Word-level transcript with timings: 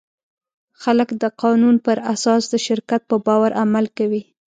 خلک 0.81 1.09
د 1.21 1.23
قانون 1.41 1.75
پر 1.85 1.97
اساس 2.13 2.43
د 2.49 2.55
شرکت 2.67 3.01
په 3.09 3.15
باور 3.25 3.51
عمل 3.61 3.85
کوي. 3.97 4.21